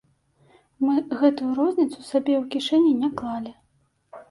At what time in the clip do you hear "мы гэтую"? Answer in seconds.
0.85-1.51